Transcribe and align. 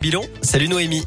Bilan, 0.00 0.24
salut 0.40 0.68
Noémie. 0.68 1.04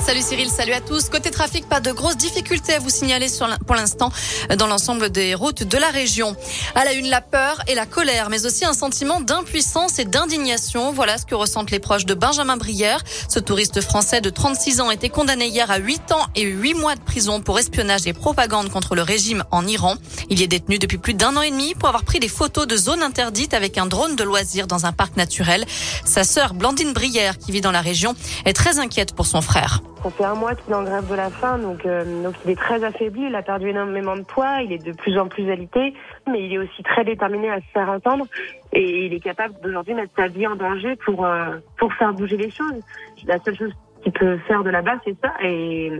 Salut 0.00 0.22
Cyril, 0.22 0.48
salut 0.48 0.72
à 0.72 0.80
tous. 0.80 1.10
Côté 1.10 1.30
trafic, 1.30 1.68
pas 1.68 1.80
de 1.80 1.92
grosses 1.92 2.16
difficultés 2.16 2.72
à 2.72 2.78
vous 2.78 2.88
signaler 2.88 3.26
pour 3.66 3.76
l'instant 3.76 4.10
dans 4.58 4.66
l'ensemble 4.66 5.10
des 5.10 5.34
routes 5.34 5.62
de 5.62 5.76
la 5.76 5.90
région. 5.90 6.34
À 6.74 6.84
la 6.84 6.94
une, 6.94 7.08
la 7.08 7.20
peur 7.20 7.60
et 7.68 7.74
la 7.74 7.84
colère, 7.84 8.30
mais 8.30 8.46
aussi 8.46 8.64
un 8.64 8.72
sentiment 8.72 9.20
d'impuissance 9.20 9.98
et 9.98 10.06
d'indignation. 10.06 10.92
Voilà 10.92 11.18
ce 11.18 11.26
que 11.26 11.34
ressentent 11.34 11.70
les 11.70 11.80
proches 11.80 12.06
de 12.06 12.14
Benjamin 12.14 12.56
Brière. 12.56 13.02
Ce 13.28 13.38
touriste 13.38 13.82
français 13.82 14.22
de 14.22 14.30
36 14.30 14.80
ans 14.80 14.88
a 14.88 14.94
été 14.94 15.10
condamné 15.10 15.48
hier 15.48 15.70
à 15.70 15.76
8 15.76 16.12
ans 16.12 16.26
et 16.34 16.42
8 16.42 16.74
mois 16.74 16.94
de 16.94 17.00
prison 17.00 17.42
pour 17.42 17.58
espionnage 17.58 18.06
et 18.06 18.14
propagande 18.14 18.70
contre 18.70 18.94
le 18.94 19.02
régime 19.02 19.44
en 19.50 19.66
Iran. 19.66 19.96
Il 20.30 20.40
est 20.42 20.48
détenu 20.48 20.78
depuis 20.78 20.98
plus 20.98 21.14
d'un 21.14 21.36
an 21.36 21.42
et 21.42 21.50
demi 21.50 21.74
pour 21.74 21.88
avoir 21.88 22.04
pris 22.04 22.20
des 22.20 22.28
photos 22.28 22.66
de 22.66 22.76
zones 22.76 23.02
interdites 23.02 23.52
avec 23.52 23.76
un 23.76 23.86
drone 23.86 24.16
de 24.16 24.24
loisirs 24.24 24.66
dans 24.66 24.86
un 24.86 24.92
parc 24.92 25.16
naturel. 25.16 25.66
Sa 26.06 26.24
sœur 26.24 26.54
Blandine 26.54 26.94
Brière, 26.94 27.38
qui 27.38 27.52
vit 27.52 27.60
dans 27.60 27.72
la 27.72 27.82
région, 27.82 28.14
est 28.46 28.54
très 28.54 28.78
inquiète 28.78 29.14
pour 29.14 29.26
son 29.26 29.42
frère. 29.42 29.82
Ça 30.02 30.10
fait 30.10 30.24
un 30.24 30.34
mois 30.34 30.54
qu'il 30.54 30.72
est 30.72 30.76
en 30.76 30.82
grève 30.82 31.06
de 31.10 31.14
la 31.14 31.28
faim, 31.28 31.58
donc, 31.58 31.84
euh, 31.84 32.22
donc 32.22 32.34
il 32.44 32.50
est 32.50 32.58
très 32.58 32.82
affaibli, 32.82 33.26
il 33.26 33.34
a 33.34 33.42
perdu 33.42 33.68
énormément 33.68 34.16
de 34.16 34.22
poids, 34.22 34.62
il 34.62 34.72
est 34.72 34.82
de 34.82 34.92
plus 34.92 35.18
en 35.18 35.28
plus 35.28 35.50
alité, 35.50 35.92
mais 36.26 36.46
il 36.46 36.54
est 36.54 36.58
aussi 36.58 36.82
très 36.82 37.04
déterminé 37.04 37.50
à 37.50 37.60
se 37.60 37.66
faire 37.74 37.90
entendre 37.90 38.24
et 38.72 39.06
il 39.06 39.12
est 39.12 39.20
capable 39.20 39.54
d'aujourd'hui 39.62 39.92
mettre 39.92 40.12
sa 40.16 40.28
vie 40.28 40.46
en 40.46 40.56
danger 40.56 40.96
pour, 41.04 41.26
euh, 41.26 41.58
pour 41.78 41.92
faire 41.94 42.14
bouger 42.14 42.38
les 42.38 42.48
choses. 42.48 42.80
La 43.26 43.38
seule 43.40 43.56
chose 43.56 43.72
qu'il 44.02 44.12
peut 44.12 44.38
faire 44.48 44.64
de 44.64 44.70
là-bas, 44.70 45.00
c'est 45.04 45.16
ça, 45.20 45.34
et, 45.42 45.92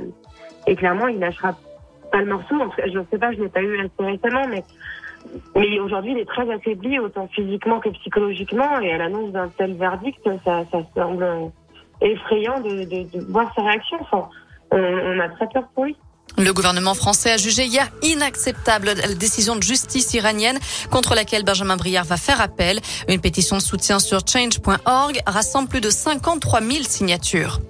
et 0.66 0.76
clairement, 0.76 1.08
il 1.08 1.18
lâchera 1.18 1.54
pas 2.10 2.20
le 2.20 2.26
morceau. 2.26 2.54
En 2.54 2.70
cas, 2.70 2.84
je 2.86 2.98
ne 2.98 3.04
sais 3.10 3.18
pas, 3.18 3.32
je 3.32 3.42
l'ai 3.42 3.50
pas 3.50 3.62
eu 3.62 3.80
assez 3.80 3.90
récemment, 3.98 4.46
mais 4.48 4.64
mais 5.54 5.78
aujourd'hui, 5.78 6.12
il 6.12 6.18
est 6.18 6.28
très 6.28 6.50
affaibli, 6.50 6.98
autant 6.98 7.28
physiquement 7.28 7.80
que 7.80 7.90
psychologiquement, 7.90 8.80
et 8.80 8.92
à 8.92 8.96
l'annonce 8.96 9.32
d'un 9.32 9.48
tel 9.48 9.74
verdict, 9.74 10.26
ça, 10.44 10.64
ça 10.72 10.78
semble 10.94 11.52
effrayant 12.00 12.60
de, 12.60 13.30
voir 13.30 13.52
sa 13.54 13.62
réaction. 13.62 13.98
On, 14.72 15.20
a. 15.20 15.28
Le 16.38 16.52
gouvernement 16.52 16.94
français 16.94 17.32
a 17.32 17.36
jugé 17.36 17.64
hier 17.66 17.88
inacceptable 18.02 18.86
la 18.94 19.14
décision 19.14 19.56
de 19.56 19.62
justice 19.62 20.14
iranienne 20.14 20.58
contre 20.90 21.14
laquelle 21.14 21.44
Benjamin 21.44 21.76
Briard 21.76 22.04
va 22.04 22.16
faire 22.16 22.40
appel. 22.40 22.80
Une 23.08 23.20
pétition 23.20 23.56
de 23.56 23.62
soutien 23.62 23.98
sur 23.98 24.20
change.org 24.26 25.20
rassemble 25.26 25.68
plus 25.68 25.80
de 25.80 25.90
53 25.90 26.60
000 26.60 26.84
signatures. 26.84 27.60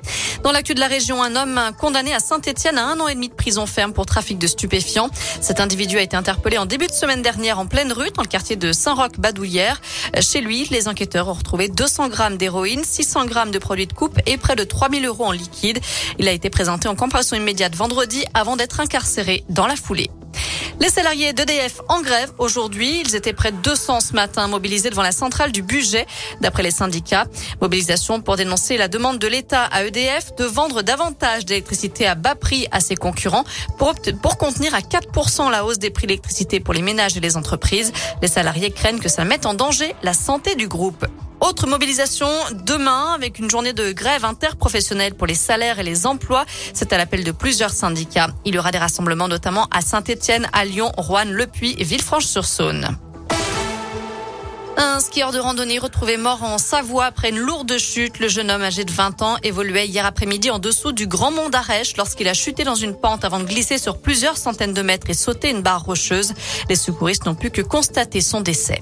Dans 0.42 0.52
l'actu 0.52 0.74
de 0.74 0.80
la 0.80 0.86
région, 0.86 1.22
un 1.22 1.36
homme 1.36 1.60
condamné 1.78 2.14
à 2.14 2.19
Saint-Etienne 2.19 2.78
à 2.78 2.86
un 2.86 2.98
an 2.98 3.08
et 3.08 3.14
demi 3.14 3.28
de 3.28 3.34
prison 3.34 3.66
ferme 3.66 3.92
pour 3.92 4.06
trafic 4.06 4.38
de 4.38 4.46
stupéfiants. 4.46 5.10
Cet 5.42 5.60
individu 5.60 5.98
a 5.98 6.02
été 6.02 6.16
interpellé 6.16 6.56
en 6.56 6.64
début 6.64 6.86
de 6.86 6.92
semaine 6.92 7.20
dernière 7.20 7.58
en 7.58 7.66
pleine 7.66 7.92
rue 7.92 8.10
dans 8.10 8.22
le 8.22 8.28
quartier 8.28 8.56
de 8.56 8.72
Saint-Roch-Badoulière. 8.72 9.83
Chez 10.20 10.41
lui, 10.41 10.66
les 10.70 10.88
enquêteurs 10.88 11.28
ont 11.28 11.34
retrouvé 11.34 11.68
200 11.68 12.08
grammes 12.08 12.38
d'héroïne, 12.38 12.83
600 12.83 13.27
grammes 13.27 13.50
de 13.50 13.58
produits 13.58 13.86
de 13.86 13.92
coupe 13.92 14.18
et 14.27 14.38
près 14.38 14.56
de 14.56 14.64
3000 14.64 15.05
euros 15.05 15.27
en 15.27 15.33
liquide. 15.33 15.78
Il 16.18 16.27
a 16.27 16.33
été 16.33 16.48
présenté 16.48 16.88
en 16.88 16.96
comparaison 16.96 17.36
immédiate 17.36 17.77
vendredi 17.77 18.24
avant 18.33 18.56
d'être 18.56 18.80
incarcérés 18.80 19.44
dans 19.50 19.66
la 19.66 19.77
foulée. 19.77 20.11
Les 20.81 20.89
salariés 20.89 21.34
d'EDF 21.34 21.83
en 21.89 22.00
grève 22.00 22.33
aujourd'hui. 22.39 23.03
Ils 23.05 23.14
étaient 23.14 23.34
près 23.34 23.53
de 23.53 23.59
200 23.59 24.00
ce 24.00 24.12
matin 24.14 24.48
mobilisés 24.48 24.89
devant 24.89 25.03
la 25.03 25.12
centrale 25.12 25.53
du 25.53 25.61
budget, 25.61 26.06
d'après 26.41 26.62
les 26.62 26.70
syndicats. 26.70 27.27
Mobilisation 27.61 28.23
pour 28.23 28.36
dénoncer 28.36 28.78
la 28.78 28.89
demande 28.89 29.19
de 29.19 29.27
l'État 29.27 29.64
à 29.64 29.84
EDF 29.84 30.34
de 30.36 30.45
vendre 30.45 30.81
davantage 30.81 31.45
d'électricité 31.45 32.06
à 32.06 32.14
bas 32.14 32.34
prix 32.34 32.67
à 32.70 32.81
ses 32.81 32.97
concurrents 32.97 33.45
pour, 33.77 33.95
pour 34.23 34.39
contenir 34.39 34.75
à 34.75 34.81
4% 34.81 35.51
la 35.51 35.67
hausse 35.67 35.78
des 35.78 35.91
prix 35.91 36.06
d'électricité 36.06 36.61
pour 36.61 36.73
les 36.73 36.83
ménages 36.83 37.14
et 37.14 37.20
les 37.20 37.36
entreprises. 37.36 37.92
Les 38.23 38.28
salariés 38.28 38.70
craignent 38.70 39.01
que 39.01 39.11
ça 39.11 39.27
mette 39.27 39.45
en 39.45 39.53
danger 39.53 39.95
la 40.03 40.14
santé 40.14 40.55
du 40.55 40.67
groupe. 40.67 41.05
Autre 41.41 41.66
mobilisation 41.66 42.28
demain 42.66 43.12
avec 43.14 43.38
une 43.38 43.50
journée 43.50 43.72
de 43.72 43.92
grève 43.92 44.24
interprofessionnelle 44.24 45.14
pour 45.14 45.27
les 45.27 45.34
salaires 45.34 45.78
et 45.78 45.83
les 45.83 46.06
emplois. 46.06 46.44
C'est 46.74 46.92
à 46.92 46.98
l'appel 46.98 47.24
de 47.24 47.33
plusieurs 47.33 47.70
syndicats. 47.70 48.28
Il 48.44 48.55
y 48.55 48.58
aura 48.58 48.70
des 48.72 48.78
rassemblements 48.78 49.28
notamment 49.28 49.66
à 49.70 49.80
Saint-Etienne, 49.80 50.48
à 50.52 50.64
Lyon, 50.64 50.92
Rouen, 50.96 51.24
Le 51.27 51.46
Puy 51.46 51.74
et 51.78 51.84
Villefranche-sur-Saône. 51.84 52.96
Un 54.77 55.01
skieur 55.01 55.33
de 55.33 55.39
randonnée 55.39 55.78
retrouvé 55.78 56.17
mort 56.17 56.42
en 56.42 56.56
Savoie 56.56 57.05
après 57.06 57.30
une 57.30 57.39
lourde 57.39 57.77
chute. 57.77 58.18
Le 58.18 58.28
jeune 58.28 58.51
homme 58.51 58.62
âgé 58.62 58.84
de 58.84 58.92
20 58.92 59.22
ans 59.22 59.36
évoluait 59.42 59.86
hier 59.86 60.07
après-midi 60.07 60.51
en 60.51 60.58
dessous 60.58 60.92
du 60.92 61.07
Grand 61.07 61.30
Mont 61.30 61.48
d'Arèche 61.48 61.96
lorsqu'il 61.96 62.28
a 62.28 62.34
chuté 62.34 62.64
dans 62.64 62.74
une 62.74 62.95
pente 62.95 63.24
avant 63.24 63.40
de 63.40 63.45
glisser 63.45 63.78
sur 63.78 64.01
plusieurs 64.01 64.36
centaines 64.36 64.72
de 64.72 64.83
mètres 64.83 65.11
et 65.11 65.14
sauter 65.14 65.51
une 65.51 65.62
barre 65.62 65.84
rocheuse. 65.84 66.33
Les 66.68 66.77
secouristes 66.77 67.27
n'ont 67.27 67.34
pu 67.34 67.51
que 67.51 67.62
constater 67.62 68.20
son 68.20 68.40
décès. 68.40 68.80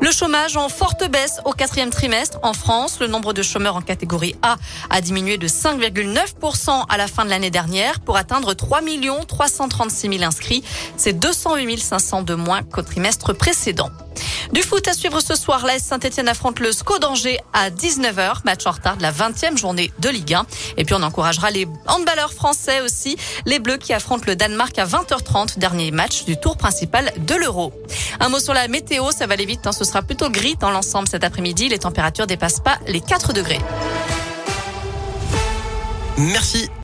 Le 0.00 0.10
chômage 0.10 0.56
en 0.56 0.68
forte 0.68 1.08
baisse 1.10 1.40
au 1.44 1.52
quatrième 1.52 1.90
trimestre 1.90 2.38
en 2.42 2.52
France. 2.52 2.98
Le 3.00 3.06
nombre 3.06 3.32
de 3.32 3.42
chômeurs 3.42 3.76
en 3.76 3.80
catégorie 3.80 4.36
A 4.42 4.56
a 4.90 5.00
diminué 5.00 5.38
de 5.38 5.48
5,9% 5.48 6.84
à 6.88 6.96
la 6.96 7.06
fin 7.06 7.24
de 7.24 7.30
l'année 7.30 7.50
dernière 7.50 8.00
pour 8.00 8.16
atteindre 8.16 8.54
3 8.54 8.80
336 9.26 10.18
000 10.18 10.22
inscrits. 10.24 10.62
C'est 10.96 11.18
208 11.18 11.78
500 11.78 12.22
de 12.22 12.34
moins 12.34 12.62
qu'au 12.62 12.82
trimestre 12.82 13.32
précédent. 13.32 13.90
Du 14.52 14.62
foot 14.62 14.86
à 14.88 14.92
suivre 14.92 15.20
ce 15.20 15.34
soir, 15.34 15.64
l'AS 15.64 15.82
Saint-Etienne 15.82 16.28
affronte 16.28 16.60
le 16.60 16.72
SCO 16.72 16.98
d'Angers 16.98 17.38
à 17.52 17.70
19h, 17.70 18.44
match 18.44 18.66
en 18.66 18.72
retard 18.72 18.96
la 19.00 19.12
20e 19.12 19.56
journée 19.56 19.92
de 19.98 20.08
Ligue 20.08 20.34
1. 20.34 20.46
Et 20.76 20.84
puis 20.84 20.94
on 20.94 21.02
encouragera 21.02 21.50
les 21.50 21.66
handballeurs 21.86 22.32
français 22.32 22.80
aussi, 22.80 23.16
les 23.46 23.58
Bleus 23.58 23.78
qui 23.78 23.92
affrontent 23.92 24.24
le 24.26 24.36
Danemark 24.36 24.78
à 24.78 24.86
20h30, 24.86 25.58
dernier 25.58 25.90
match 25.90 26.24
du 26.24 26.36
tour 26.36 26.56
principal 26.56 27.12
de 27.18 27.34
l'Euro. 27.34 27.72
Un 28.20 28.28
mot 28.28 28.38
sur 28.38 28.54
la 28.54 28.68
météo, 28.68 29.10
ça 29.10 29.26
va 29.26 29.34
aller 29.34 29.46
vite, 29.46 29.66
hein. 29.66 29.72
ce 29.72 29.84
sera 29.84 30.02
plutôt 30.02 30.30
gris 30.30 30.56
dans 30.60 30.70
l'ensemble 30.70 31.08
cet 31.08 31.24
après-midi, 31.24 31.68
les 31.68 31.78
températures 31.78 32.26
dépassent 32.26 32.60
pas 32.60 32.78
les 32.86 33.00
4 33.00 33.32
degrés. 33.32 33.60
Merci. 36.16 36.68